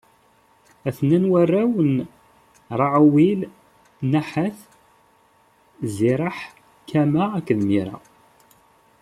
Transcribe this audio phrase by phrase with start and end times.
[0.87, 1.95] A-ten-an warraw n
[2.79, 3.41] Raɛuwil:
[4.11, 4.57] Naḥat,
[5.95, 6.37] Ziraḥ,
[6.89, 7.97] Cama akked Miza.